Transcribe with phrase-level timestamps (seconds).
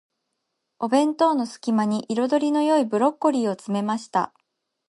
[0.79, 4.33] お弁当の隙間に、彩りの良いブロッコリーを詰めました。